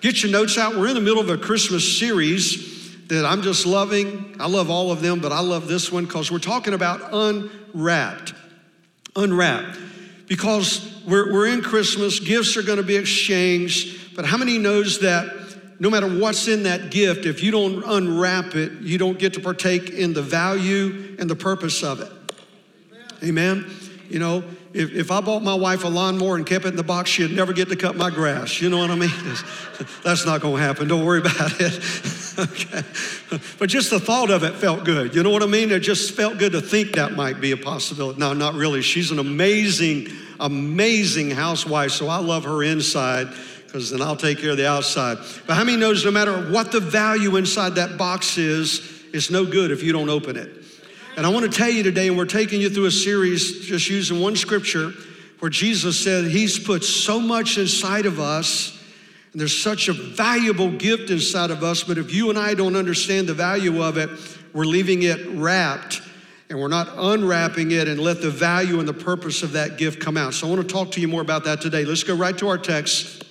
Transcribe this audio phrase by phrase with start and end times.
[0.00, 0.76] get your notes out.
[0.76, 4.36] We're in the middle of a Christmas series that I'm just loving.
[4.38, 8.34] I love all of them, but I love this one because we're talking about unwrapped.
[9.16, 9.78] Unwrapped.
[10.26, 15.00] Because we're, we're in Christmas, gifts are going to be exchanged, but how many knows
[15.00, 15.40] that
[15.80, 19.40] no matter what's in that gift, if you don't unwrap it, you don't get to
[19.40, 22.12] partake in the value and the purpose of it?
[23.24, 23.68] Amen.
[24.08, 26.84] You know, if, if I bought my wife a lawnmower and kept it in the
[26.84, 28.60] box, she'd never get to cut my grass.
[28.60, 29.10] You know what I mean?
[30.04, 30.86] That's not going to happen.
[30.86, 31.74] Don't worry about it.
[32.38, 32.82] okay.
[33.58, 35.14] But just the thought of it felt good.
[35.14, 35.72] You know what I mean?
[35.72, 38.20] It just felt good to think that might be a possibility.
[38.20, 38.80] No, not really.
[38.80, 40.06] She's an amazing,
[40.38, 43.28] amazing housewife, so I love her inside
[43.66, 45.18] because then I'll take care of the outside.
[45.46, 49.44] But how many knows no matter what the value inside that box is, it's no
[49.44, 50.59] good if you don't open it.
[51.20, 53.90] And I want to tell you today, and we're taking you through a series just
[53.90, 54.94] using one scripture
[55.40, 58.82] where Jesus said He's put so much inside of us,
[59.32, 62.74] and there's such a valuable gift inside of us, but if you and I don't
[62.74, 64.08] understand the value of it,
[64.54, 66.00] we're leaving it wrapped
[66.48, 70.00] and we're not unwrapping it and let the value and the purpose of that gift
[70.00, 70.32] come out.
[70.32, 71.84] So I want to talk to you more about that today.
[71.84, 73.26] Let's go right to our text.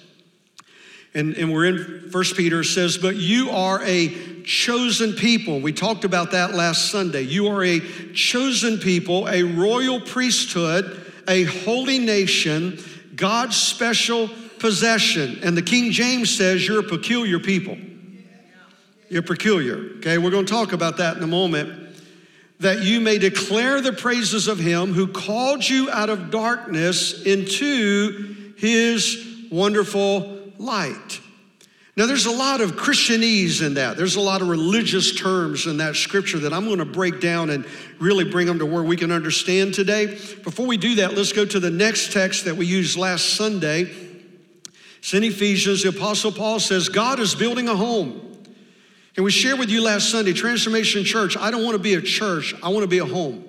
[1.13, 5.59] And, and we're in First Peter says, But you are a chosen people.
[5.59, 7.21] We talked about that last Sunday.
[7.21, 7.79] You are a
[8.13, 12.80] chosen people, a royal priesthood, a holy nation,
[13.15, 15.39] God's special possession.
[15.43, 17.77] And the King James says, You're a peculiar people.
[19.09, 19.77] You're peculiar.
[19.97, 21.87] Okay, we're going to talk about that in a moment.
[22.59, 28.53] That you may declare the praises of him who called you out of darkness into
[28.57, 31.21] his wonderful light.
[31.97, 33.97] Now, there's a lot of Christianese in that.
[33.97, 37.49] There's a lot of religious terms in that scripture that I'm going to break down
[37.49, 37.65] and
[37.99, 40.05] really bring them to where we can understand today.
[40.05, 43.89] Before we do that, let's go to the next text that we used last Sunday.
[44.99, 45.83] It's in Ephesians.
[45.83, 48.45] The Apostle Paul says, God is building a home.
[49.17, 52.02] And we shared with you last Sunday, Transformation Church, I don't want to be a
[52.02, 53.48] church, I want to be a home.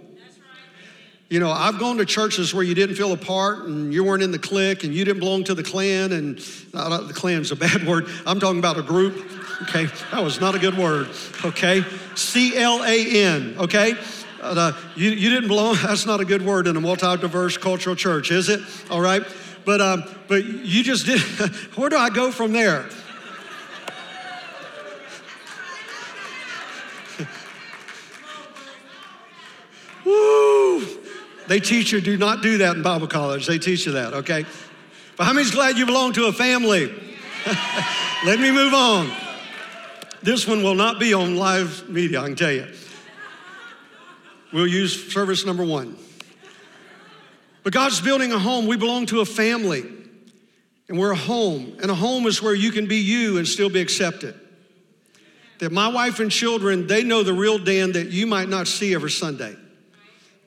[1.30, 4.24] You know, I've gone to churches where you didn't feel a part and you weren't
[4.24, 7.56] in the clique and you didn't belong to the clan, and not, the clan's a
[7.56, 8.08] bad word.
[8.26, 9.14] I'm talking about a group.
[9.62, 11.08] Okay, that was not a good word.
[11.44, 11.84] Okay,
[12.16, 13.54] C L A N.
[13.58, 13.94] Okay,
[14.42, 15.76] uh, you, you didn't belong.
[15.82, 18.60] That's not a good word in a multi-diverse cultural church, is it?
[18.90, 19.22] All right,
[19.64, 21.20] but um, but you just did.
[21.76, 22.88] where do I go from there?
[30.04, 30.39] Woo!
[31.50, 33.48] They teach you do not do that in Bible college.
[33.48, 34.46] They teach you that, okay?
[35.16, 36.86] But how many's glad you belong to a family?
[38.24, 39.10] Let me move on.
[40.22, 42.72] This one will not be on live media, I can tell you.
[44.52, 45.96] We'll use service number one.
[47.64, 48.68] But God's building a home.
[48.68, 49.82] We belong to a family,
[50.88, 51.78] and we're a home.
[51.82, 54.38] And a home is where you can be you and still be accepted.
[55.58, 58.94] That my wife and children, they know the real Dan that you might not see
[58.94, 59.56] every Sunday.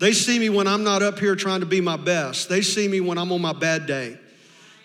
[0.04, 2.50] They see me when I'm not up here trying to be my best.
[2.50, 4.20] They see me when I'm on my bad day.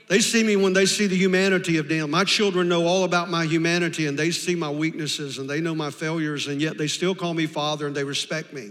[0.09, 2.09] They see me when they see the humanity of Dan.
[2.09, 5.75] My children know all about my humanity and they see my weaknesses and they know
[5.75, 8.71] my failures, and yet they still call me Father and they respect me.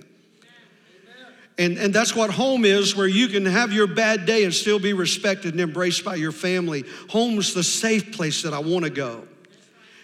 [1.57, 4.79] And, and that's what home is, where you can have your bad day and still
[4.79, 6.85] be respected and embraced by your family.
[7.09, 9.27] Home's the safe place that I want to go.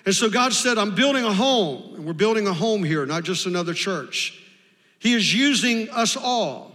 [0.06, 3.24] And so God said, I'm building a home, and we're building a home here, not
[3.24, 4.42] just another church.
[5.03, 6.72] He is using us all.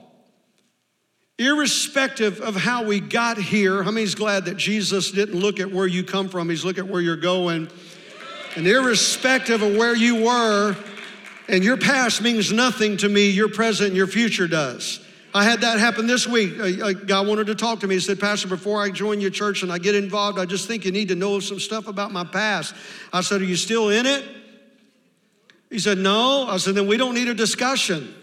[1.38, 5.86] Irrespective of how we got here, how many's glad that Jesus didn't look at where
[5.86, 7.70] you come from, he's looking at where you're going.
[8.54, 10.76] And irrespective of where you were,
[11.48, 15.00] and your past means nothing to me, your present and your future does.
[15.34, 16.58] I had that happen this week.
[16.58, 17.94] A, guy wanted to talk to me.
[17.94, 20.84] He said, Pastor, before I join your church and I get involved, I just think
[20.84, 22.74] you need to know some stuff about my past.
[23.10, 24.22] I said, Are you still in it?
[25.70, 26.46] He said, No.
[26.48, 28.14] I said, Then we don't need a discussion.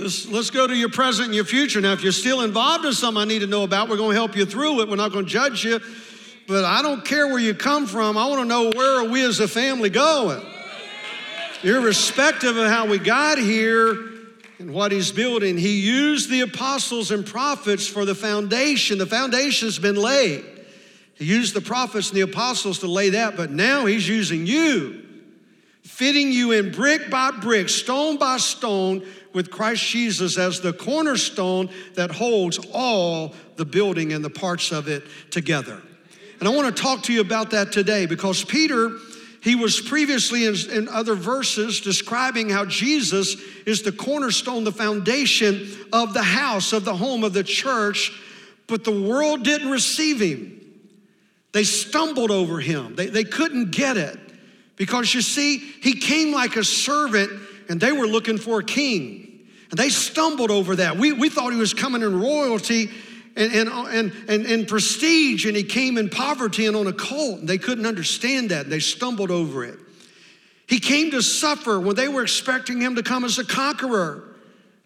[0.00, 1.80] Let's, let's go to your present and your future.
[1.80, 4.16] Now, if you're still involved in something I need to know about, we're going to
[4.16, 4.88] help you through it.
[4.88, 5.78] We're not going to judge you.
[6.48, 8.16] But I don't care where you come from.
[8.16, 10.42] I want to know where are we as a family going?
[11.62, 13.92] Irrespective of how we got here
[14.58, 18.96] and what he's building, he used the apostles and prophets for the foundation.
[18.96, 20.44] The foundation's been laid.
[21.14, 25.06] He used the prophets and the apostles to lay that, but now he's using you,
[25.82, 31.70] fitting you in brick by brick, stone by stone, with Christ Jesus as the cornerstone
[31.94, 35.80] that holds all the building and the parts of it together.
[36.40, 38.96] And I want to talk to you about that today because Peter,
[39.42, 43.36] he was previously in, in, other verses describing how Jesus
[43.66, 48.10] is the cornerstone, the foundation of the house, of the home, of the church,
[48.66, 50.56] but the world didn't receive him.
[51.52, 52.94] They stumbled over him.
[52.94, 54.18] They, they couldn't get it
[54.76, 57.30] because you see, he came like a servant
[57.70, 59.46] and they were looking for a king.
[59.70, 60.96] And they stumbled over that.
[60.96, 62.90] We, we thought he was coming in royalty
[63.36, 67.38] and, and, and, and, and prestige, and he came in poverty and on a colt.
[67.38, 68.68] And they couldn't understand that.
[68.68, 69.78] They stumbled over it.
[70.66, 74.24] He came to suffer when they were expecting him to come as a conqueror,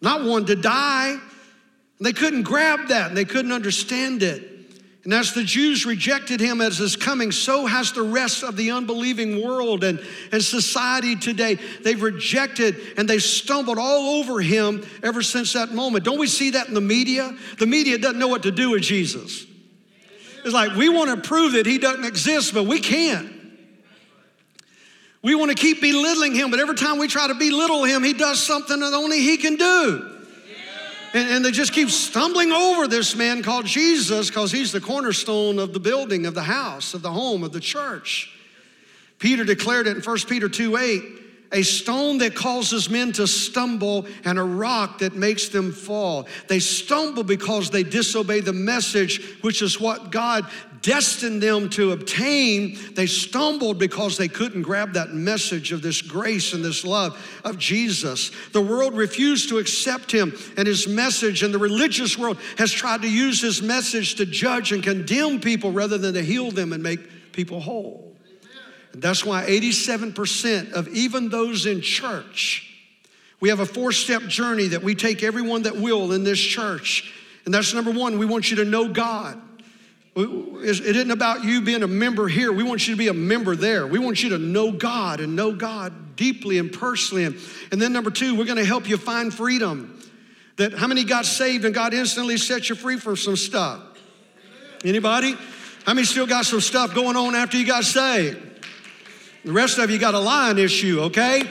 [0.03, 1.13] not one to die.
[1.13, 4.43] And they couldn't grab that and they couldn't understand it.
[5.05, 8.71] And as the Jews rejected him as his coming, so has the rest of the
[8.71, 10.03] unbelieving world and,
[10.33, 11.59] and society today.
[11.83, 16.05] They've rejected and they've stumbled all over him ever since that moment.
[16.05, 17.37] Don't we see that in the media?
[17.59, 19.45] The media doesn't know what to do with Jesus.
[20.43, 23.31] It's like we want to prove that he doesn't exist, but we can't.
[25.23, 28.15] We want to keep belittling him, but every time we try to belittle him, he
[28.15, 30.14] does something that only he can do.
[31.15, 35.59] And, and they just keep stumbling over this man called Jesus because he's the cornerstone
[35.59, 38.31] of the building, of the house, of the home, of the church.
[39.21, 41.03] Peter declared it in 1 Peter 2 8
[41.53, 46.27] a stone that causes men to stumble, and a rock that makes them fall.
[46.49, 50.51] They stumble because they disobey the message, which is what God
[50.83, 52.79] destined them to obtain.
[52.93, 57.57] They stumbled because they couldn't grab that message of this grace and this love of
[57.57, 58.31] Jesus.
[58.53, 63.03] The world refused to accept him and his message, and the religious world has tried
[63.03, 66.83] to use his message to judge and condemn people rather than to heal them and
[66.83, 68.14] make people whole.
[68.95, 72.73] And that's why 87% of even those in church,
[73.41, 77.13] we have a four step journey that we take everyone that will in this church.
[77.45, 79.41] And that's number one, we want you to know God.
[80.17, 82.53] It isn't about you being a member here.
[82.53, 83.85] We want you to be a member there.
[83.85, 87.25] We want you to know God and know God deeply and personally.
[87.25, 87.37] And,
[87.73, 90.01] and then number two, we're going to help you find freedom.
[90.57, 93.83] That how many got saved and God instantly set you free from some stuff?
[94.85, 95.37] Anybody?
[95.85, 98.54] How many still got some stuff going on after you got saved?
[99.45, 101.43] The rest of you got a lying issue, okay?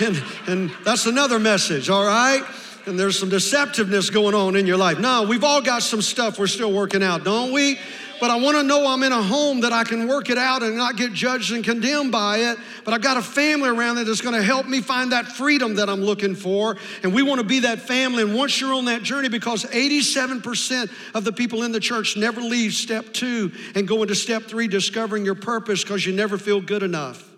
[0.00, 2.42] And, and that's another message, all right?
[2.86, 4.98] And there's some deceptiveness going on in your life.
[4.98, 7.78] Now, we've all got some stuff we're still working out, don't we?
[8.22, 10.62] but I want to know I'm in a home that I can work it out
[10.62, 12.58] and not get judged and condemned by it.
[12.84, 15.74] But I got a family around that that's going to help me find that freedom
[15.74, 16.76] that I'm looking for.
[17.02, 18.22] And we want to be that family.
[18.22, 22.40] And once you're on that journey, because 87% of the people in the church never
[22.40, 26.60] leave step two and go into step three, discovering your purpose because you never feel
[26.60, 27.31] good enough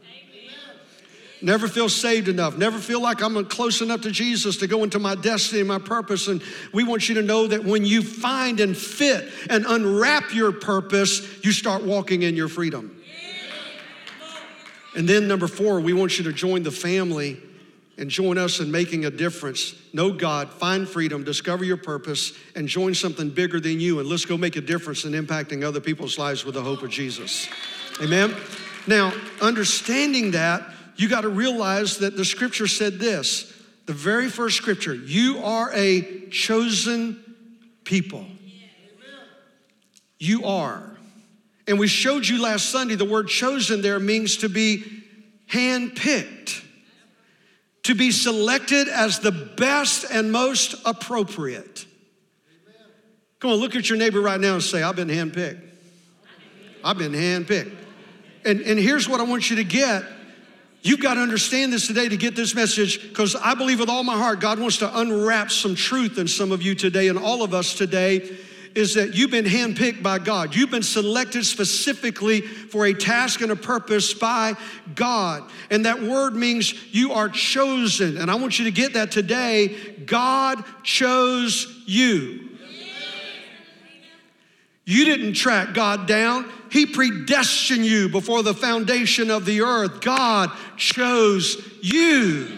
[1.44, 4.98] never feel saved enough, never feel like I'm close enough to Jesus to go into
[4.98, 6.26] my destiny and my purpose.
[6.26, 6.42] And
[6.72, 11.44] we want you to know that when you find and fit and unwrap your purpose,
[11.44, 13.00] you start walking in your freedom.
[14.96, 17.40] And then, number four, we want you to join the family
[17.98, 19.74] and join us in making a difference.
[19.92, 24.00] Know God, find freedom, discover your purpose, and join something bigger than you.
[24.00, 26.90] And let's go make a difference in impacting other people's lives with the hope of
[26.90, 27.48] Jesus.
[28.00, 28.34] Amen?
[28.86, 33.52] Now, understanding that, you got to realize that the scripture said this
[33.86, 37.22] the very first scripture you are a chosen
[37.84, 38.26] people.
[40.18, 40.90] You are.
[41.66, 44.84] And we showed you last Sunday the word chosen there means to be
[45.50, 46.62] handpicked,
[47.84, 51.86] to be selected as the best and most appropriate.
[53.38, 55.60] Come on, look at your neighbor right now and say, I've been handpicked.
[56.82, 57.74] I've been handpicked.
[58.44, 60.04] And, and here's what I want you to get
[60.84, 64.04] You've got to understand this today to get this message because I believe with all
[64.04, 67.42] my heart God wants to unwrap some truth in some of you today and all
[67.42, 68.36] of us today
[68.74, 70.54] is that you've been handpicked by God.
[70.54, 74.56] You've been selected specifically for a task and a purpose by
[74.94, 75.50] God.
[75.70, 78.18] And that word means you are chosen.
[78.18, 79.68] And I want you to get that today.
[80.04, 82.50] God chose you.
[84.84, 86.50] You didn't track God down.
[86.74, 90.00] He predestined you before the foundation of the earth.
[90.00, 92.48] God chose you.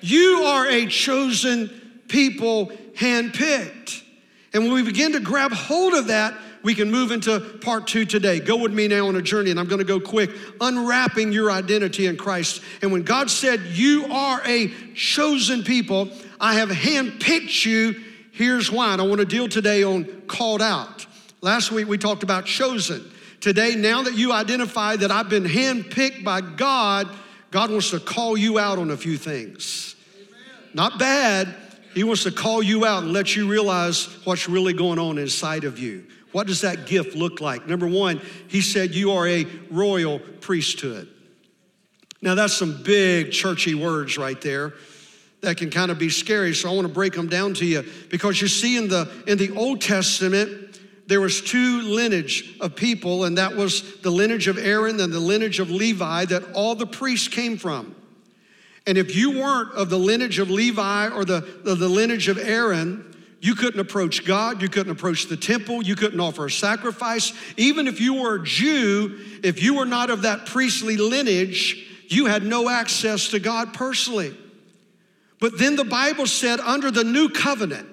[0.00, 1.68] You are a chosen
[2.06, 4.04] people, handpicked.
[4.52, 8.04] And when we begin to grab hold of that, we can move into part two
[8.04, 8.38] today.
[8.38, 10.30] Go with me now on a journey, and I'm gonna go quick,
[10.60, 12.62] unwrapping your identity in Christ.
[12.82, 16.08] And when God said, You are a chosen people,
[16.40, 17.96] I have handpicked you
[18.32, 18.94] Here's why.
[18.94, 21.06] And I want to deal today on called out.
[21.42, 23.10] Last week we talked about chosen.
[23.40, 27.08] Today, now that you identify that I've been handpicked by God,
[27.50, 29.96] God wants to call you out on a few things.
[30.72, 31.52] Not bad.
[31.94, 35.64] He wants to call you out and let you realize what's really going on inside
[35.64, 36.06] of you.
[36.30, 37.66] What does that gift look like?
[37.66, 41.08] Number one, he said you are a royal priesthood.
[42.22, 44.74] Now, that's some big churchy words right there
[45.40, 46.54] that can kind of be scary.
[46.54, 49.38] So I want to break them down to you because you see in the in
[49.38, 50.71] the Old Testament
[51.12, 55.20] there was two lineage of people, and that was the lineage of Aaron and the
[55.20, 57.94] lineage of Levi that all the priests came from.
[58.86, 62.38] And if you weren't of the lineage of Levi or the, the, the lineage of
[62.38, 67.34] Aaron, you couldn't approach God, you couldn't approach the temple, you couldn't offer a sacrifice.
[67.58, 72.24] Even if you were a Jew, if you were not of that priestly lineage, you
[72.24, 74.34] had no access to God personally.
[75.40, 77.90] But then the Bible said, under the new covenant,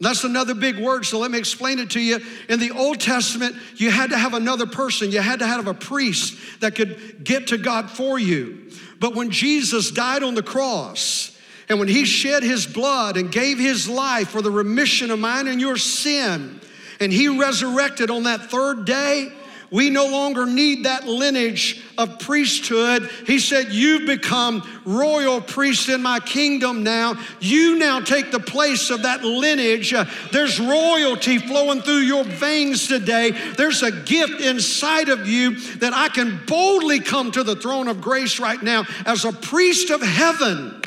[0.00, 2.20] that's another big word, so let me explain it to you.
[2.48, 5.74] In the Old Testament, you had to have another person, you had to have a
[5.74, 8.70] priest that could get to God for you.
[8.98, 11.36] But when Jesus died on the cross,
[11.68, 15.46] and when he shed his blood and gave his life for the remission of mine
[15.46, 16.60] and your sin,
[16.98, 19.32] and he resurrected on that third day,
[19.70, 23.08] we no longer need that lineage of priesthood.
[23.26, 27.14] He said, You've become royal priests in my kingdom now.
[27.38, 29.94] You now take the place of that lineage.
[30.32, 33.30] There's royalty flowing through your veins today.
[33.56, 38.00] There's a gift inside of you that I can boldly come to the throne of
[38.00, 40.82] grace right now as a priest of heaven.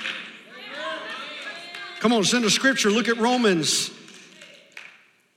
[2.02, 2.92] Come on, send a scripture.
[2.92, 3.93] Look at Romans.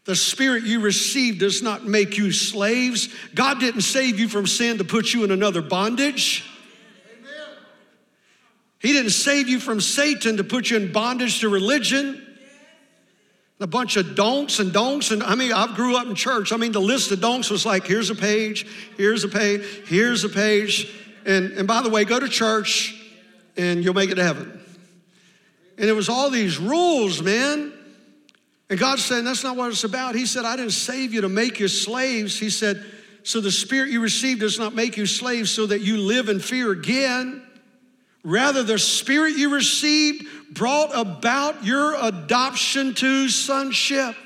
[0.07, 3.09] The spirit you received does not make you slaves.
[3.35, 6.45] God didn't save you from sin to put you in another bondage.
[8.79, 12.23] He didn't save you from Satan to put you in bondage to religion.
[13.59, 15.11] A bunch of don'ts and don'ts.
[15.11, 16.53] And I mean, I grew up in church.
[16.53, 18.65] I mean, the list of don'ts was like here's a page,
[18.97, 20.89] here's a page, here's a page.
[21.25, 22.95] And, and by the way, go to church
[23.57, 24.61] and you'll make it to heaven.
[25.79, 27.73] And it was all these rules, man.
[28.69, 30.15] And God's saying, that's not what it's about.
[30.15, 32.39] He said, I didn't save you to make you slaves.
[32.39, 32.85] He said,
[33.23, 36.41] so the spirit you received does not make you slaves so that you live in
[36.41, 37.43] fear again.
[38.25, 44.17] Rather, the spirit you received brought about your adoption to sonship.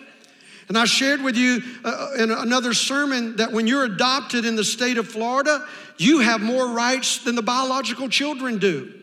[0.68, 4.64] And I shared with you uh, in another sermon that when you're adopted in the
[4.64, 5.66] state of Florida,
[5.99, 9.00] you have more rights than the biological children do.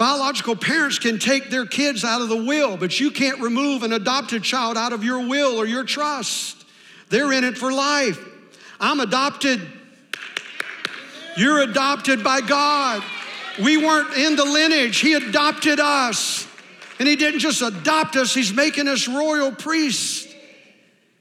[0.00, 3.92] Biological parents can take their kids out of the will, but you can't remove an
[3.92, 6.64] adopted child out of your will or your trust.
[7.10, 8.18] They're in it for life.
[8.80, 9.60] I'm adopted.
[11.36, 13.04] You're adopted by God.
[13.62, 16.48] We weren't in the lineage, He adopted us.
[16.98, 20.34] And He didn't just adopt us, He's making us royal priests.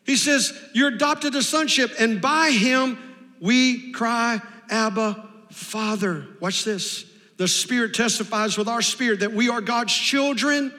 [0.05, 2.98] He says, You're adopted to sonship, and by Him
[3.41, 6.27] we cry, Abba, Father.
[6.39, 7.09] Watch this.
[7.39, 10.74] The Spirit testifies with our spirit that we are God's children.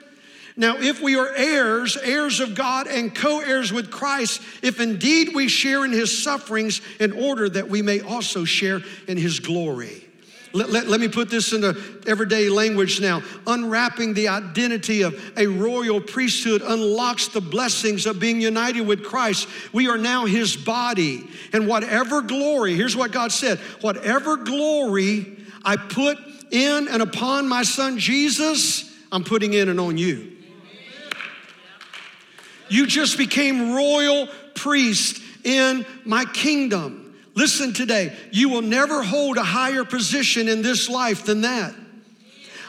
[0.58, 5.34] Now, if we are heirs, heirs of God, and co heirs with Christ, if indeed
[5.34, 10.04] we share in his sufferings, in order that we may also share in his glory.
[10.52, 13.22] Let, let, let, me put this into everyday language now.
[13.46, 19.48] Unwrapping the identity of a royal priesthood unlocks the blessings of being united with Christ.
[19.72, 21.26] We are now his body.
[21.54, 26.18] And whatever glory, here's what God said whatever glory I put
[26.50, 30.36] in and upon my son Jesus, I'm putting in and on you.
[32.68, 37.16] You just became royal priest in my kingdom.
[37.34, 41.74] Listen today, you will never hold a higher position in this life than that.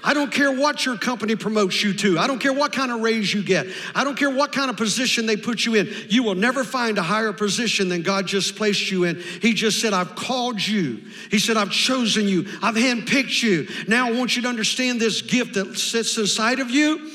[0.04, 2.18] I don't care what your company promotes you to.
[2.18, 3.68] I don't care what kind of raise you get.
[3.94, 5.90] I don't care what kind of position they put you in.
[6.10, 9.22] You will never find a higher position than God just placed you in.
[9.42, 11.02] He just said, I've called you.
[11.30, 12.48] He said, I've chosen you.
[12.64, 13.68] I've handpicked you.
[13.88, 17.12] Now I want you to understand this gift that sits inside of you.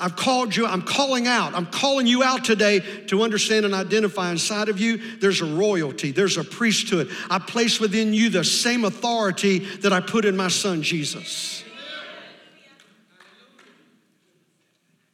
[0.00, 4.30] I've called you, I'm calling out, I'm calling you out today to understand and identify
[4.30, 7.10] inside of you there's a royalty, there's a priesthood.
[7.28, 11.64] I place within you the same authority that I put in my son Jesus.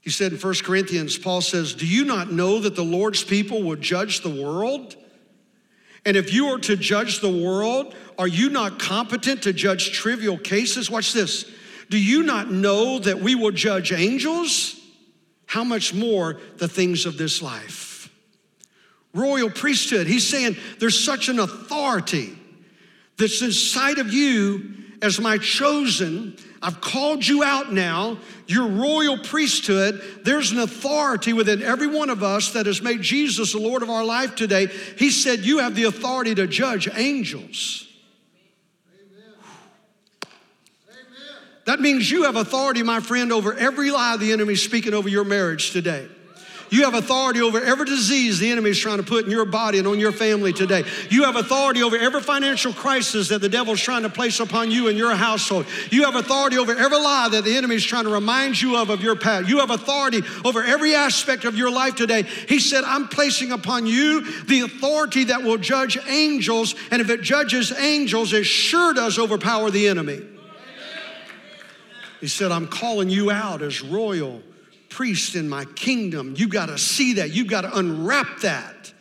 [0.07, 3.65] He said in 1 Corinthians, Paul says, Do you not know that the Lord's people
[3.65, 4.95] will judge the world?
[6.05, 10.39] And if you are to judge the world, are you not competent to judge trivial
[10.39, 10.89] cases?
[10.89, 11.51] Watch this.
[11.91, 14.81] Do you not know that we will judge angels?
[15.47, 18.09] How much more the things of this life?
[19.13, 20.07] Royal priesthood.
[20.07, 22.39] He's saying there's such an authority
[23.19, 24.73] that's inside of you
[25.03, 28.19] as my chosen I've called you out now.
[28.47, 30.03] Your royal priesthood.
[30.25, 33.91] There's an authority within every one of us that has made Jesus the Lord of
[33.91, 34.69] our life today.
[34.97, 37.87] He said, You have the authority to judge angels.
[41.67, 45.09] That means you have authority, my friend, over every lie the enemy is speaking over
[45.09, 46.09] your marriage today.
[46.71, 49.79] You have authority over every disease the enemy is trying to put in your body
[49.79, 50.85] and on your family today.
[51.11, 54.89] You have authority over every financial crisis that the devil's trying to place upon you
[54.89, 55.67] and your household.
[55.91, 58.91] You have authority over every lie that the enemy is trying to remind you of
[58.91, 59.49] of your past.
[59.49, 62.23] You have authority over every aspect of your life today.
[62.23, 67.23] He said, I'm placing upon you the authority that will judge angels, and if it
[67.23, 70.23] judges angels, it sure does overpower the enemy.
[72.21, 74.43] He said, I'm calling you out as royal
[74.89, 76.35] priest in my kingdom.
[76.37, 77.31] You got to see that.
[77.31, 78.93] You got to unwrap that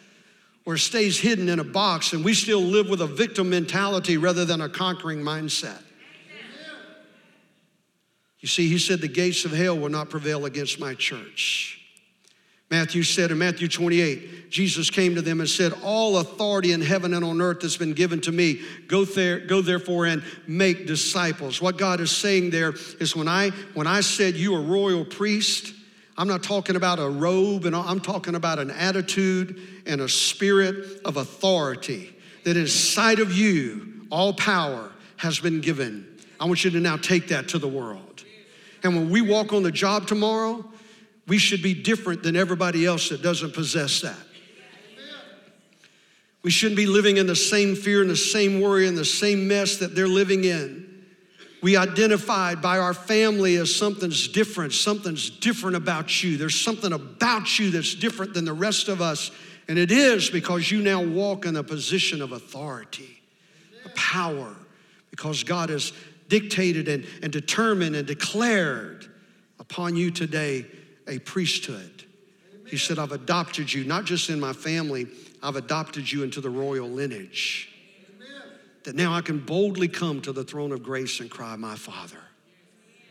[0.66, 4.18] or it stays hidden in a box and we still live with a victim mentality
[4.18, 5.82] rather than a conquering mindset.
[8.40, 11.82] You see, he said, The gates of hell will not prevail against my church.
[12.72, 17.14] Matthew said in Matthew 28, Jesus came to them and said, All authority in heaven
[17.14, 18.62] and on earth has been given to me.
[18.88, 21.62] Go there, go therefore and make disciples.
[21.62, 25.75] What God is saying there is when I when I said you are royal priest,
[26.18, 31.02] I'm not talking about a robe, and I'm talking about an attitude and a spirit
[31.04, 36.08] of authority that inside of you, all power has been given.
[36.40, 38.24] I want you to now take that to the world.
[38.84, 40.64] And when we walk on the job tomorrow,
[41.28, 44.18] we should be different than everybody else that doesn't possess that.
[46.44, 49.48] We shouldn't be living in the same fear and the same worry and the same
[49.48, 50.95] mess that they're living in.
[51.66, 54.72] We identified by our family as something's different.
[54.72, 56.38] Something's different about you.
[56.38, 59.32] There's something about you that's different than the rest of us.
[59.68, 63.20] And it is because you now walk in a position of authority,
[63.84, 64.56] a power,
[65.10, 65.92] because God has
[66.28, 69.10] dictated and, and determined and declared
[69.60, 70.68] upon you today
[71.08, 72.06] a priesthood.
[72.68, 75.08] He said, I've adopted you, not just in my family,
[75.42, 77.75] I've adopted you into the royal lineage
[78.86, 82.20] that now I can boldly come to the throne of grace and cry, My Father.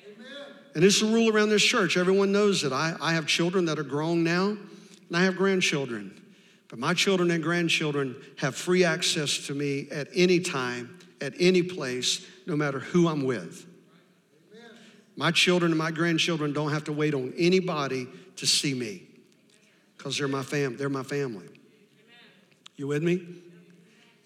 [0.07, 0.27] Amen.
[0.75, 1.97] And it's a rule around this church.
[1.97, 4.57] Everyone knows that I, I have children that are grown now,
[5.09, 6.23] and I have grandchildren.
[6.69, 11.63] But my children and grandchildren have free access to me at any time, at any
[11.63, 13.67] place, no matter who I'm with.
[14.53, 14.77] Amen.
[15.17, 19.03] My children and my grandchildren don't have to wait on anybody to see me
[19.97, 21.49] because they're my fam- they're my family.
[22.77, 23.44] You with me?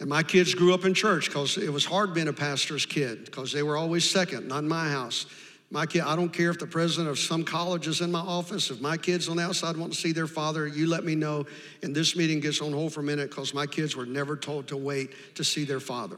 [0.01, 3.25] And my kids grew up in church because it was hard being a pastor's kid
[3.25, 5.27] because they were always second, not in my house.
[5.71, 8.71] My kid, I don't care if the president of some college is in my office.
[8.71, 11.45] If my kids on the outside want to see their father, you let me know.
[11.83, 14.69] And this meeting gets on hold for a minute because my kids were never told
[14.69, 16.17] to wait to see their father.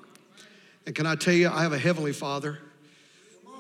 [0.87, 2.59] And can I tell you, I have a heavenly father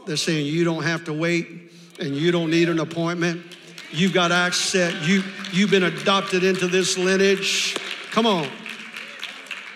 [0.06, 3.42] that's saying you don't have to wait and you don't need an appointment.
[3.90, 4.94] You've got access.
[5.06, 7.76] You, you've been adopted into this lineage.
[8.12, 8.48] Come on.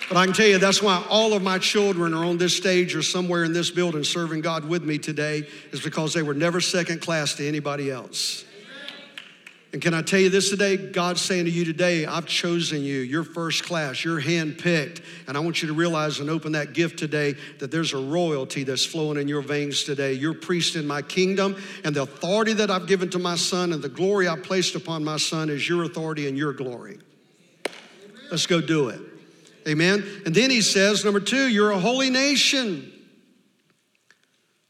[0.09, 2.95] But I can tell you that's why all of my children are on this stage
[2.95, 6.61] or somewhere in this building serving God with me today, is because they were never
[6.61, 8.45] second class to anybody else.
[9.73, 10.77] And can I tell you this today?
[10.77, 13.01] God's saying to you today, I've chosen you.
[13.01, 14.05] You're first class.
[14.05, 15.03] You're handpicked.
[15.27, 18.63] And I want you to realize and open that gift today that there's a royalty
[18.63, 20.13] that's flowing in your veins today.
[20.13, 23.83] You're priest in my kingdom, and the authority that I've given to my son and
[23.83, 27.01] the glory I placed upon my son is your authority and your glory.
[28.31, 29.01] Let's go do it.
[29.67, 30.05] Amen.
[30.27, 32.93] And then he says, number two, you're a holy nation.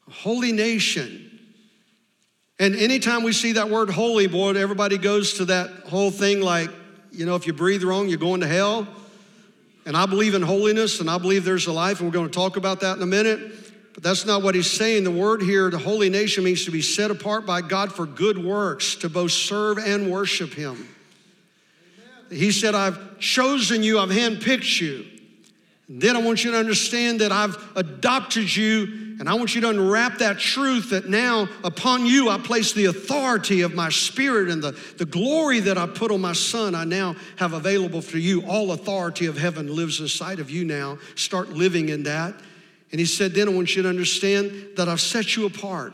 [0.07, 1.21] A holy nation.
[2.61, 6.71] And anytime we see that word holy, boy, everybody goes to that whole thing like,
[7.11, 8.87] you know, if you breathe wrong, you're going to hell.
[9.87, 12.35] And I believe in holiness and I believe there's a life, and we're going to
[12.35, 13.41] talk about that in a minute.
[13.95, 15.05] But that's not what he's saying.
[15.05, 18.39] The word here, the holy nation, means to be set apart by God for good
[18.43, 20.89] works, to both serve and worship him.
[22.31, 25.07] He said, I've chosen you, I've handpicked you.
[25.89, 29.69] then I want you to understand that I've adopted you, and I want you to
[29.71, 34.63] unwrap that truth that now upon you I place the authority of my spirit and
[34.63, 38.43] the, the glory that I put on my son, I now have available for you.
[38.43, 40.99] All authority of heaven lives inside of you now.
[41.15, 42.35] Start living in that.
[42.91, 45.93] And he said, Then I want you to understand that I've set you apart.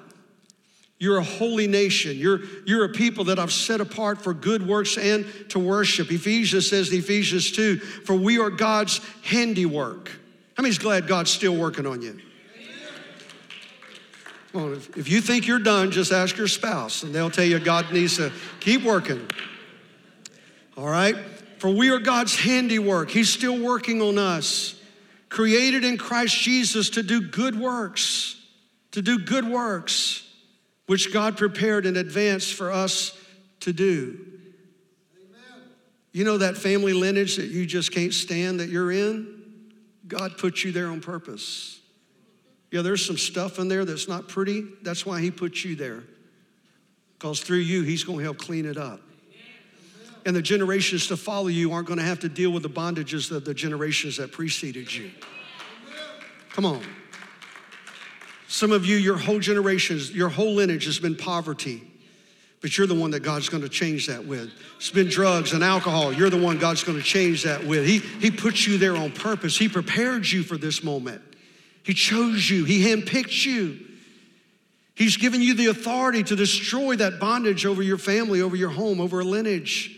[1.01, 2.19] You're a holy nation.
[2.19, 6.13] You're, you're a people that I've set apart for good works and to worship.
[6.13, 10.11] Ephesians says in Ephesians 2, for we are God's handiwork.
[10.59, 12.21] How many's glad God's still working on you?
[14.53, 17.59] Well, if, if you think you're done, just ask your spouse and they'll tell you
[17.61, 19.27] God needs to keep working.
[20.77, 21.17] All right?
[21.59, 23.11] For we are God's handiwork.
[23.11, 24.79] He's still working on us.
[25.31, 28.37] Created in Christ Jesus to do good works,
[28.91, 30.27] to do good works
[30.91, 33.17] which God prepared in advance for us
[33.61, 34.19] to do.
[35.15, 35.69] Amen.
[36.11, 39.73] You know that family lineage that you just can't stand that you're in?
[40.09, 41.79] God put you there on purpose.
[42.73, 44.65] Yeah, there's some stuff in there that's not pretty.
[44.83, 46.03] That's why He put you there.
[47.13, 49.01] Because through you, He's going to help clean it up.
[50.27, 53.31] and the generations to follow you aren't going to have to deal with the bondages
[53.31, 55.13] of the generations that preceded you.
[56.49, 56.83] Come on.
[58.51, 61.89] Some of you, your whole generations, your whole lineage has been poverty,
[62.61, 64.51] but you're the one that God's going to change that with.
[64.75, 66.13] It's been drugs and alcohol.
[66.13, 67.87] You're the one God's going to change that with.
[67.87, 71.23] He, he put you there on purpose, He prepared you for this moment.
[71.85, 73.87] He chose you, He handpicked you.
[74.97, 79.01] He's given you the authority to destroy that bondage over your family, over your home,
[79.01, 79.97] over a lineage.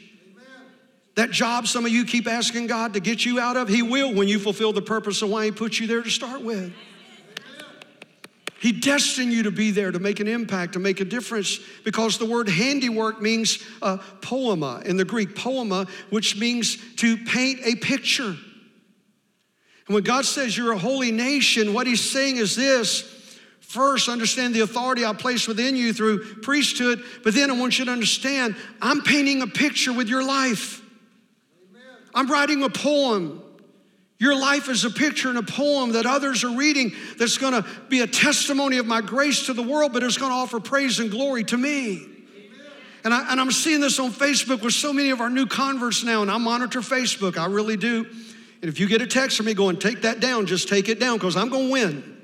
[1.14, 4.12] That job some of you keep asking God to get you out of, He will
[4.12, 6.74] when you fulfill the purpose of why He put you there to start with.
[8.62, 12.18] He destined you to be there to make an impact, to make a difference, because
[12.18, 17.74] the word handiwork means uh, poema in the Greek, poema, which means to paint a
[17.74, 18.36] picture.
[19.86, 23.02] And when God says you're a holy nation, what He's saying is this
[23.58, 27.86] First, understand the authority I place within you through priesthood, but then I want you
[27.86, 30.80] to understand I'm painting a picture with your life.
[31.68, 31.82] Amen.
[32.14, 33.42] I'm writing a poem.
[34.22, 37.68] Your life is a picture and a poem that others are reading that's going to
[37.88, 41.00] be a testimony of my grace to the world, but it's going to offer praise
[41.00, 42.06] and glory to me.
[43.02, 46.22] And, I, I'm seeing this on Facebook with so many of our new converts now,
[46.22, 48.06] and I monitor Facebook, I really do.
[48.60, 51.00] And if you get a text from me going, take that down, just take it
[51.00, 52.16] down, because I'm going to win.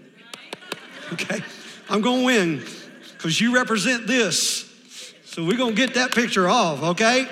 [1.14, 1.42] Okay?
[1.90, 2.64] I'm going to win,
[3.14, 4.72] because you represent this.
[5.24, 7.26] So we're going to get that picture off, okay?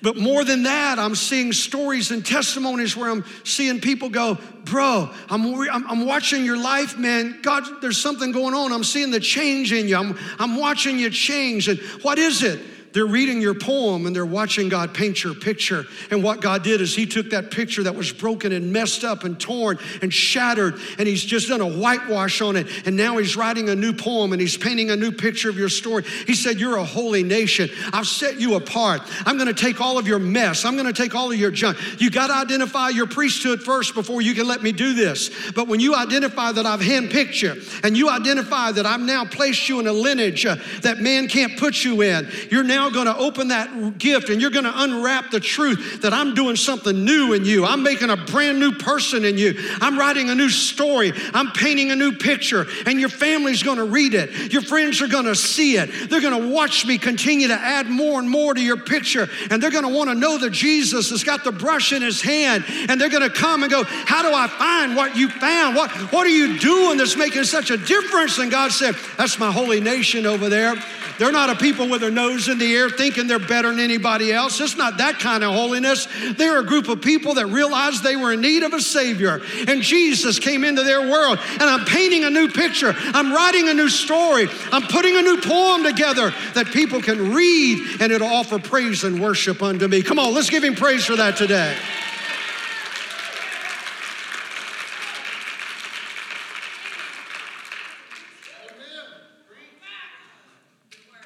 [0.00, 5.10] But more than that, I'm seeing stories and testimonies where I'm seeing people go, Bro,
[5.28, 7.40] I'm, I'm, watching your life, man.
[7.42, 8.72] God, there's something going on.
[8.72, 9.96] I'm seeing the change in you.
[9.96, 11.68] I'm, I'm watching you change.
[11.68, 12.60] And what is it?
[12.92, 15.84] They're reading your poem and they're watching God paint your picture.
[16.10, 19.24] And what God did is He took that picture that was broken and messed up
[19.24, 22.66] and torn and shattered, and He's just done a whitewash on it.
[22.86, 25.68] And now He's writing a new poem and He's painting a new picture of your
[25.68, 26.04] story.
[26.26, 27.68] He said, You're a holy nation.
[27.92, 29.02] I've set you apart.
[29.26, 31.50] I'm going to take all of your mess, I'm going to take all of your
[31.50, 31.78] junk.
[32.00, 35.30] You got to identify your priesthood first before you can let me do this.
[35.52, 39.68] But when you identify that I've handpicked you and you identify that I've now placed
[39.68, 43.06] you in a lineage uh, that man can't put you in, you're now now going
[43.06, 47.04] to open that gift and you're going to unwrap the truth that I'm doing something
[47.04, 47.64] new in you.
[47.64, 49.54] I'm making a brand new person in you.
[49.80, 51.12] I'm writing a new story.
[51.34, 54.52] I'm painting a new picture, and your family's going to read it.
[54.52, 55.90] Your friends are going to see it.
[56.08, 59.60] They're going to watch me continue to add more and more to your picture, and
[59.60, 62.64] they're going to want to know that Jesus has got the brush in his hand,
[62.88, 65.74] and they're going to come and go, How do I find what you found?
[65.74, 68.38] What, what are you doing that's making such a difference?
[68.38, 70.76] And God said, That's my holy nation over there.
[71.18, 74.32] They're not a people with their nose in the air thinking they're better than anybody
[74.32, 74.60] else.
[74.60, 76.08] It's not that kind of holiness.
[76.36, 79.40] They're a group of people that realized they were in need of a Savior.
[79.66, 81.38] And Jesus came into their world.
[81.52, 82.94] And I'm painting a new picture.
[82.96, 84.48] I'm writing a new story.
[84.72, 89.20] I'm putting a new poem together that people can read and it'll offer praise and
[89.20, 90.02] worship unto me.
[90.02, 91.76] Come on, let's give him praise for that today.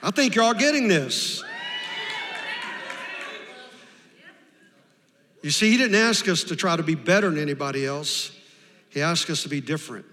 [0.02, 1.44] I think you're all getting this.
[5.42, 8.32] You see, He didn't ask us to try to be better than anybody else,
[8.88, 10.06] He asked us to be different.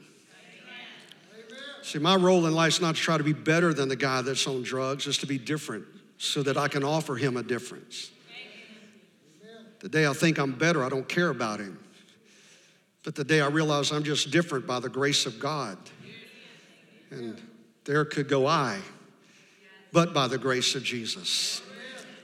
[1.82, 4.22] See, my role in life is not to try to be better than the guy
[4.22, 5.86] that's on drugs, it's to be different
[6.20, 8.12] so that I can offer him a difference.
[9.80, 11.80] The day I think I'm better, I don't care about him.
[13.04, 15.78] But the day I realize I'm just different by the grace of God,
[17.10, 17.42] and
[17.86, 18.82] there could go I
[19.92, 21.62] but by the grace of Jesus.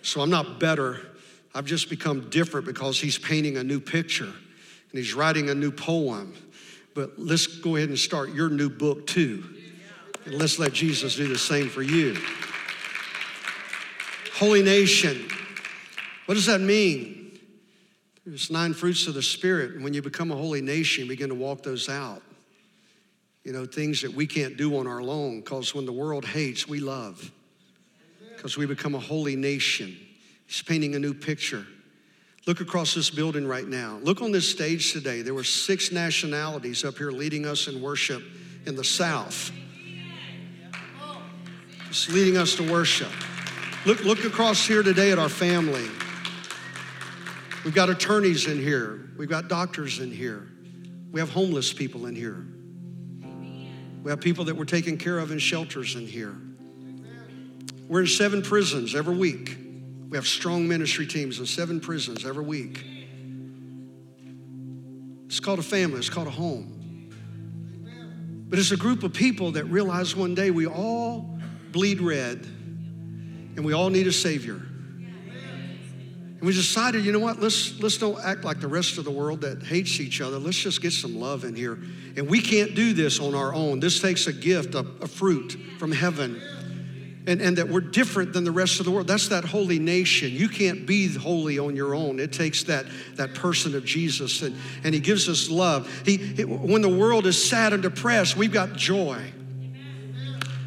[0.02, 1.00] So I'm not better.
[1.54, 5.72] I've just become different because he's painting a new picture and he's writing a new
[5.72, 6.36] poem.
[6.94, 9.44] But let's go ahead and start your new book too.
[10.26, 12.18] And let's let Jesus do the same for you.
[14.34, 15.28] Holy nation.
[16.26, 17.40] What does that mean?
[18.26, 19.76] There's nine fruits of the Spirit.
[19.76, 22.22] And when you become a holy nation, you begin to walk those out.
[23.44, 26.68] You know, things that we can't do on our own because when the world hates,
[26.68, 27.32] we love
[28.46, 29.98] because we become a holy nation.
[30.46, 31.66] He's painting a new picture.
[32.46, 33.98] Look across this building right now.
[34.04, 35.24] Look on this stage today.
[35.24, 38.22] There were six nationalities up here leading us in worship
[38.68, 39.52] in the South.
[41.88, 43.10] Just leading us to worship.
[43.84, 45.88] Look, look across here today at our family.
[47.64, 49.10] We've got attorneys in here.
[49.18, 50.48] We've got doctors in here.
[51.12, 52.46] We have homeless people in here.
[54.04, 56.36] We have people that we're taking care of in shelters in here.
[57.88, 59.58] We're in seven prisons every week.
[60.10, 62.84] We have strong ministry teams in seven prisons every week.
[65.28, 66.72] It's called a family, it's called a home.
[68.48, 71.40] But it's a group of people that realize one day we all
[71.72, 72.46] bleed red
[73.56, 74.62] and we all need a Savior.
[76.38, 79.12] And we decided, you know what, let's, let's don't act like the rest of the
[79.12, 80.38] world that hates each other.
[80.38, 81.80] Let's just get some love in here.
[82.18, 83.80] And we can't do this on our own.
[83.80, 86.42] This takes a gift, a, a fruit from heaven.
[87.28, 89.08] And, and that we're different than the rest of the world.
[89.08, 90.30] That's that holy nation.
[90.32, 92.20] You can't be holy on your own.
[92.20, 92.86] It takes that,
[93.16, 95.92] that person of Jesus, and, and He gives us love.
[96.06, 99.20] He, he, when the world is sad and depressed, we've got joy.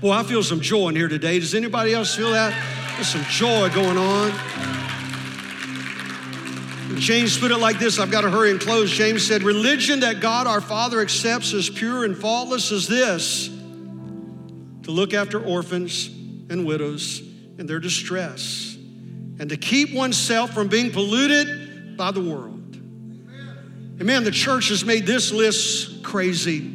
[0.01, 1.39] Boy, I feel some joy in here today.
[1.39, 2.53] Does anybody else feel that?
[2.95, 4.33] There's some joy going on.
[6.97, 8.91] James put it like this I've got to hurry and close.
[8.91, 14.91] James said, Religion that God our Father accepts as pure and faultless is this to
[14.91, 16.11] look after orphans
[16.51, 17.21] and widows
[17.59, 18.77] in their distress,
[19.39, 22.75] and to keep oneself from being polluted by the world.
[22.75, 26.75] And man, the church has made this list crazy.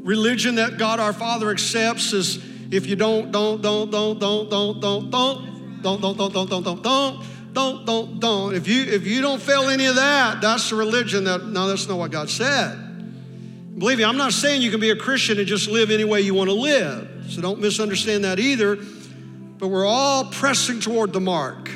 [0.00, 2.36] Religion that God our Father accepts is
[2.70, 6.64] if you don't, don't, don't, don't, don't, don't, don't, don't, don't, don't, don't, don't, don't,
[6.64, 8.54] don't, don't don't, don't, don't.
[8.54, 11.88] If you if you don't fail any of that, that's the religion that no, that's
[11.88, 13.78] not what God said.
[13.78, 16.20] Believe me, I'm not saying you can be a Christian and just live any way
[16.20, 17.08] you want to live.
[17.30, 18.76] So don't misunderstand that either.
[18.76, 21.70] But we're all pressing toward the mark.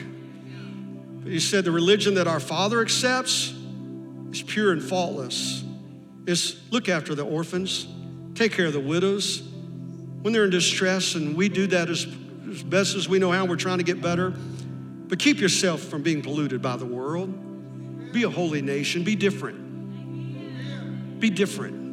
[1.22, 3.54] But he said the religion that our Father accepts
[4.32, 5.62] is pure and faultless.
[6.26, 7.86] Is look after the orphans,
[8.34, 9.42] take care of the widows
[10.22, 12.06] when they're in distress, and we do that as,
[12.50, 13.44] as best as we know how.
[13.44, 14.30] We're trying to get better.
[14.30, 18.12] But keep yourself from being polluted by the world.
[18.12, 19.04] Be a holy nation.
[19.04, 19.60] Be different.
[21.20, 21.83] Be different.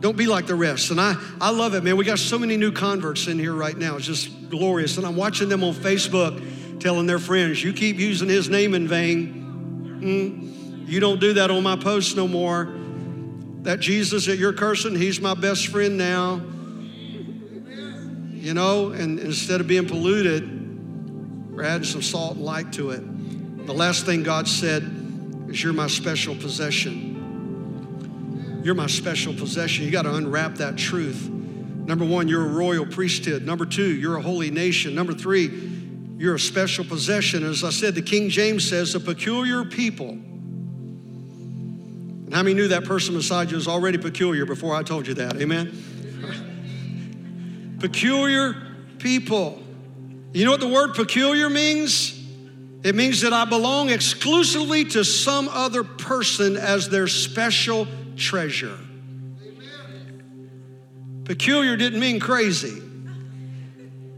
[0.00, 0.90] Don't be like the rest.
[0.90, 1.96] And I, I love it, man.
[1.96, 3.96] We got so many new converts in here right now.
[3.96, 4.96] It's just glorious.
[4.96, 8.88] And I'm watching them on Facebook telling their friends, you keep using his name in
[8.88, 10.00] vain.
[10.02, 12.74] Mm, you don't do that on my posts no more.
[13.62, 16.40] That Jesus that you're cursing, he's my best friend now.
[18.32, 23.66] You know, and instead of being polluted, we're adding some salt and light to it.
[23.66, 24.82] The last thing God said
[25.48, 27.09] is, You're my special possession.
[28.62, 29.84] You're my special possession.
[29.84, 31.28] You got to unwrap that truth.
[31.28, 33.44] Number one, you're a royal priesthood.
[33.44, 34.94] Number two, you're a holy nation.
[34.94, 35.50] Number three,
[36.18, 37.44] you're a special possession.
[37.44, 40.10] As I said, the King James says, a peculiar people.
[40.10, 45.14] And how many knew that person beside you was already peculiar before I told you
[45.14, 45.40] that?
[45.40, 45.72] Amen?
[47.80, 48.54] peculiar
[48.98, 49.62] people.
[50.32, 52.16] You know what the word peculiar means?
[52.84, 57.86] It means that I belong exclusively to some other person as their special
[58.20, 58.78] treasure.
[61.24, 62.80] Peculiar didn't mean crazy.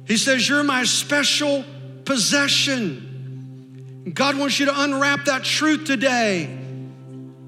[0.07, 1.65] He says, You're my special
[2.05, 4.11] possession.
[4.12, 6.59] God wants you to unwrap that truth today.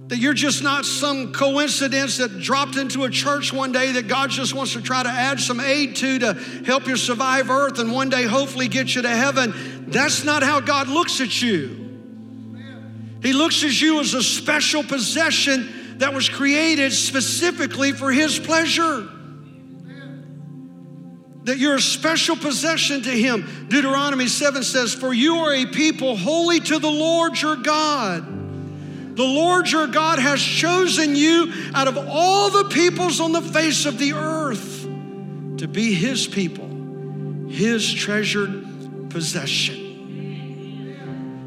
[0.09, 4.31] That you're just not some coincidence that dropped into a church one day that God
[4.31, 6.35] just wants to try to add some aid to to
[6.67, 9.55] help you survive earth and one day hopefully get you to heaven.
[9.88, 11.81] That's not how God looks at you.
[13.23, 19.09] He looks at you as a special possession that was created specifically for His pleasure.
[21.44, 23.66] That you're a special possession to Him.
[23.68, 28.35] Deuteronomy 7 says, For you are a people holy to the Lord your God.
[29.16, 33.87] The Lord your God has chosen you out of all the peoples on the face
[33.87, 34.83] of the earth
[35.59, 36.66] to be his people,
[37.48, 39.84] his treasured possession.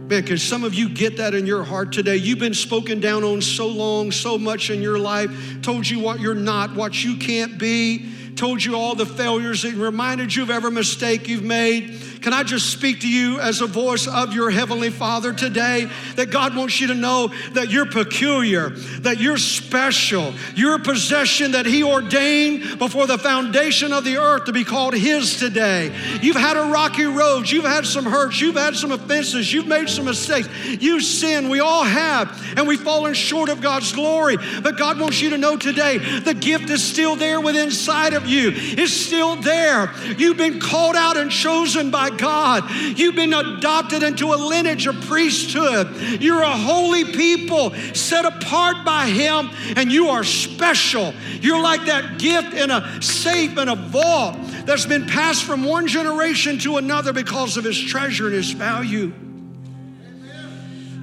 [0.07, 2.15] Man, can some of you get that in your heart today?
[2.15, 5.29] You've been spoken down on so long, so much in your life,
[5.61, 9.73] told you what you're not, what you can't be, told you all the failures, and
[9.75, 12.16] reminded you of every mistake you've made.
[12.27, 15.89] Can I just speak to you as a voice of your Heavenly Father today?
[16.17, 21.51] That God wants you to know that you're peculiar, that you're special, you're a possession
[21.51, 25.95] that He ordained before the foundation of the earth to be called His today.
[26.21, 29.87] You've had a rocky road, you've had some hurts, you've had some offenses, you've made
[29.87, 34.35] some mistakes, you've sinned, we all have, and we've fallen short of God's glory.
[34.61, 38.27] But God wants you to know today the gift is still there within inside of
[38.27, 39.93] you, it's still there.
[40.17, 42.69] You've been called out and chosen by God.
[42.71, 46.21] You've been adopted into a lineage, of priesthood.
[46.21, 51.13] You're a holy people set apart by Him, and you are special.
[51.41, 55.87] You're like that gift in a safe in a vault that's been passed from one
[55.87, 59.13] generation to another because of His treasure and His value.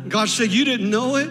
[0.09, 1.31] God said, You didn't know it.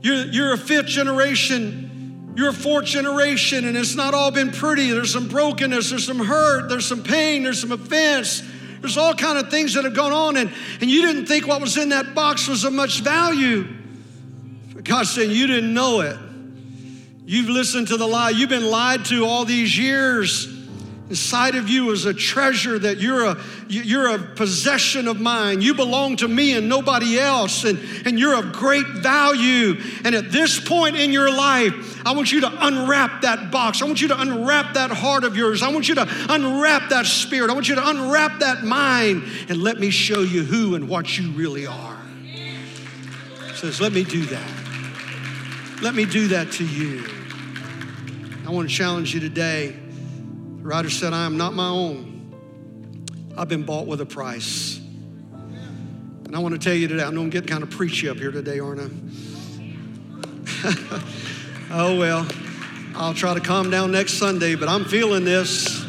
[0.00, 1.90] You're, you're a fifth generation
[2.34, 4.90] you're a fourth generation, and it's not all been pretty.
[4.90, 8.42] There's some brokenness, there's some hurt, there's some pain, there's some offense,
[8.82, 11.60] there's all kind of things that have gone on, and, and you didn't think what
[11.60, 13.66] was in that box was of much value.
[14.74, 16.18] But God's saying you didn't know it.
[17.24, 18.30] You've listened to the lie.
[18.30, 20.61] You've been lied to all these years.
[21.12, 25.60] Inside of you is a treasure that you're a, you're a possession of mine.
[25.60, 29.78] You belong to me and nobody else, and, and you're of great value.
[30.04, 33.82] And at this point in your life, I want you to unwrap that box.
[33.82, 35.62] I want you to unwrap that heart of yours.
[35.62, 37.50] I want you to unwrap that spirit.
[37.50, 41.18] I want you to unwrap that mind and let me show you who and what
[41.18, 42.00] you really are.
[43.56, 44.50] Says, let me do that.
[45.82, 47.04] Let me do that to you.
[48.46, 49.76] I want to challenge you today
[50.62, 52.32] the writer said, I am not my own.
[53.36, 54.78] I've been bought with a price.
[54.78, 58.16] And I want to tell you today, I know I'm getting kind of preachy up
[58.16, 58.88] here today, aren't I?
[61.72, 62.28] oh, well,
[62.94, 65.84] I'll try to calm down next Sunday, but I'm feeling this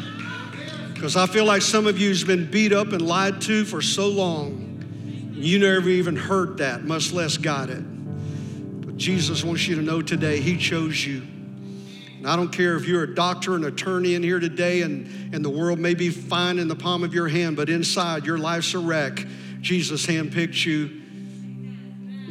[0.92, 3.80] because I feel like some of you has been beat up and lied to for
[3.80, 5.32] so long.
[5.34, 7.84] You never even heard that, much less got it.
[8.84, 11.22] But Jesus wants you to know today, He chose you.
[12.24, 15.44] And I don't care if you're a doctor, an attorney in here today, and, and
[15.44, 18.72] the world may be fine in the palm of your hand, but inside your life's
[18.72, 19.26] a wreck.
[19.60, 21.02] Jesus handpicked you.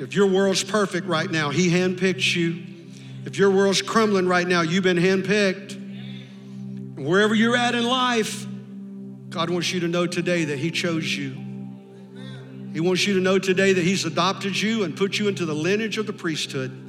[0.04, 2.64] If your world's perfect right now, He handpicked you.
[3.26, 5.76] If your world's crumbling right now, you've been handpicked.
[5.76, 8.48] And wherever you're at in life,
[9.30, 11.36] God wants you to know today that He chose you.
[12.74, 15.54] He wants you to know today that He's adopted you and put you into the
[15.54, 16.83] lineage of the priesthood.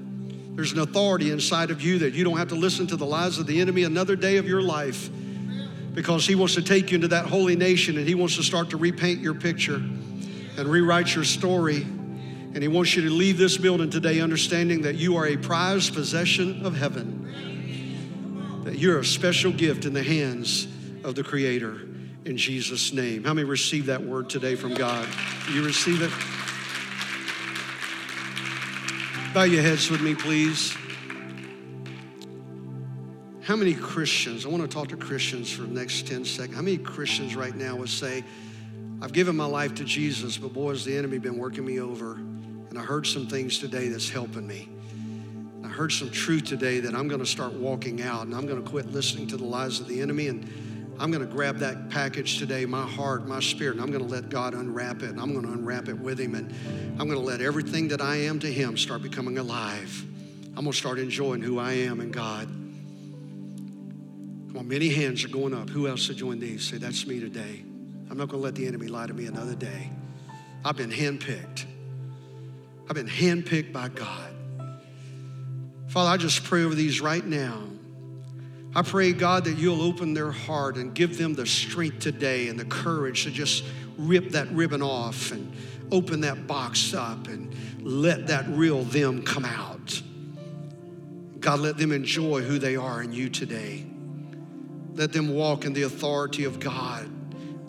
[0.54, 3.38] There's an authority inside of you that you don't have to listen to the lies
[3.38, 5.10] of the enemy another day of your life
[5.94, 8.70] because he wants to take you into that holy nation and he wants to start
[8.70, 11.82] to repaint your picture and rewrite your story.
[11.82, 15.94] And he wants you to leave this building today understanding that you are a prized
[15.94, 20.68] possession of heaven, that you're a special gift in the hands
[21.02, 21.80] of the Creator
[22.24, 23.24] in Jesus' name.
[23.24, 25.08] How many receive that word today from God?
[25.52, 26.43] You receive it?
[29.34, 30.76] Bow your heads with me, please.
[33.42, 36.54] How many Christians, I want to talk to Christians for the next 10 seconds.
[36.54, 38.22] How many Christians right now would say,
[39.02, 42.12] I've given my life to Jesus, but boy, has the enemy been working me over.
[42.12, 44.68] And I heard some things today that's helping me.
[45.64, 48.62] I heard some truth today that I'm going to start walking out and I'm going
[48.62, 50.48] to quit listening to the lies of the enemy and
[50.98, 54.10] I'm going to grab that package today, my heart, my spirit, and I'm going to
[54.10, 55.10] let God unwrap it.
[55.10, 56.34] And I'm going to unwrap it with Him.
[56.34, 56.54] And
[57.00, 60.04] I'm going to let everything that I am to Him start becoming alive.
[60.56, 62.46] I'm going to start enjoying who I am in God.
[64.48, 65.68] Come on, many hands are going up.
[65.68, 66.62] Who else to join these?
[66.62, 67.64] Say, that's me today.
[68.08, 69.90] I'm not going to let the enemy lie to me another day.
[70.64, 71.64] I've been handpicked.
[72.88, 74.30] I've been handpicked by God.
[75.88, 77.64] Father, I just pray over these right now.
[78.76, 82.58] I pray, God, that you'll open their heart and give them the strength today and
[82.58, 83.64] the courage to just
[83.96, 85.52] rip that ribbon off and
[85.92, 90.02] open that box up and let that real them come out.
[91.38, 93.86] God, let them enjoy who they are in you today.
[94.94, 97.08] Let them walk in the authority of God.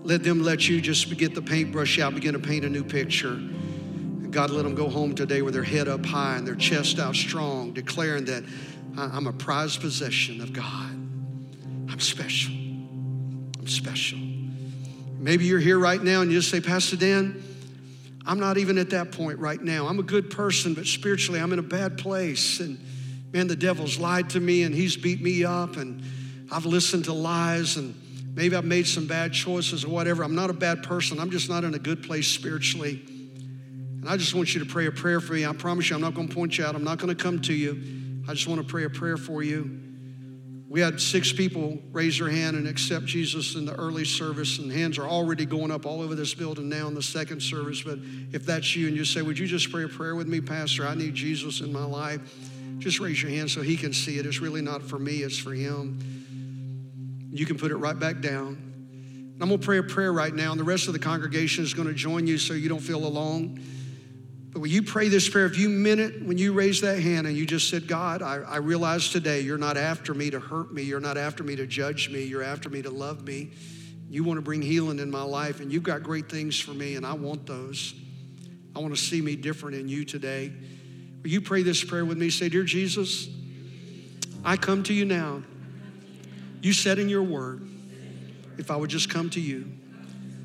[0.04, 3.34] Let them let you just get the paintbrush out, begin to paint a new picture.
[3.34, 7.00] And God, let them go home today with their head up high and their chest
[7.00, 8.44] out strong, declaring that
[8.98, 10.95] I'm a prized possession of God.
[11.96, 12.54] I'm special.
[12.54, 14.20] I'm special.
[15.18, 17.42] Maybe you're here right now and you just say, Pastor Dan,
[18.26, 19.88] I'm not even at that point right now.
[19.88, 22.60] I'm a good person, but spiritually I'm in a bad place.
[22.60, 22.78] And
[23.32, 26.04] man, the devil's lied to me and he's beat me up and
[26.52, 27.96] I've listened to lies and
[28.36, 30.24] maybe I've made some bad choices or whatever.
[30.24, 31.18] I'm not a bad person.
[31.18, 33.02] I'm just not in a good place spiritually.
[33.08, 35.46] And I just want you to pray a prayer for me.
[35.46, 36.76] I promise you, I'm not going to point you out.
[36.76, 38.22] I'm not going to come to you.
[38.28, 39.85] I just want to pray a prayer for you.
[40.76, 44.70] We had six people raise their hand and accept Jesus in the early service, and
[44.70, 47.82] hands are already going up all over this building now in the second service.
[47.82, 48.00] But
[48.34, 50.86] if that's you and you say, Would you just pray a prayer with me, Pastor?
[50.86, 52.20] I need Jesus in my life.
[52.80, 54.26] Just raise your hand so he can see it.
[54.26, 57.30] It's really not for me, it's for him.
[57.32, 58.58] You can put it right back down.
[59.40, 61.74] I'm going to pray a prayer right now, and the rest of the congregation is
[61.74, 63.64] going to join you so you don't feel alone.
[64.56, 67.28] But when you pray this prayer, if you meant it, when you raised that hand
[67.28, 70.74] and you just said, God, I, I realize today you're not after me to hurt
[70.74, 73.52] me, you're not after me to judge me, you're after me to love me.
[74.10, 76.96] You want to bring healing in my life, and you've got great things for me,
[76.96, 77.96] and I want those.
[78.74, 80.54] I want to see me different in you today.
[81.22, 82.30] Will you pray this prayer with me?
[82.30, 83.28] Say, Dear Jesus,
[84.46, 85.44] I come to you now.
[86.62, 87.68] You said in your word,
[88.58, 89.70] if I would just come to you,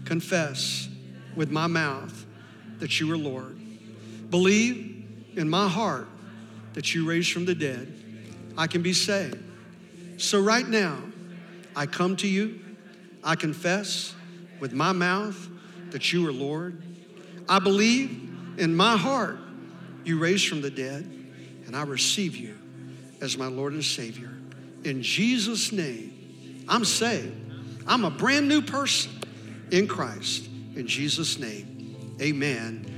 [0.05, 0.89] confess
[1.37, 2.27] with my mouth
[2.81, 3.60] that you are Lord
[4.31, 6.09] believe in my heart
[6.75, 7.93] that you raised from the dead,
[8.57, 9.39] I can be saved.
[10.19, 10.99] So right now,
[11.75, 12.61] I come to you.
[13.23, 14.15] I confess
[14.61, 15.49] with my mouth
[15.91, 16.83] that you are Lord.
[17.49, 19.39] I believe in my heart
[20.05, 21.05] you raised from the dead,
[21.67, 22.57] and I receive you
[23.21, 24.31] as my Lord and Savior.
[24.85, 27.35] In Jesus' name, I'm saved.
[27.87, 29.13] I'm a brand new person
[29.71, 30.49] in Christ.
[30.77, 32.90] In Jesus' name, amen